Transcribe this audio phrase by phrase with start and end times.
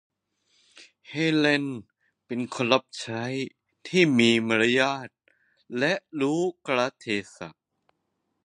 [1.07, 1.65] เฮเลน
[2.25, 3.23] เป็นคนรับใช้
[3.87, 5.07] ที่มีมารยาท
[5.77, 7.49] และรู้กาลเทศะ